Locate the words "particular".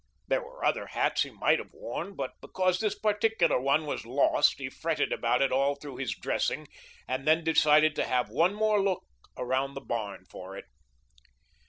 2.97-3.59